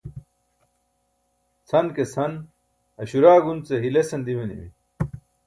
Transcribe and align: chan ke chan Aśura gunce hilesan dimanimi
chan 1.67 1.85
ke 1.95 2.03
chan 2.13 2.33
Aśura 3.01 3.33
gunce 3.45 3.75
hilesan 3.83 4.21
dimanimi 4.25 4.67